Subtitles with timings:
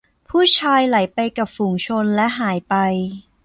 [0.29, 2.75] ผู้ชายไหลไปกับฝูงชนและหายไป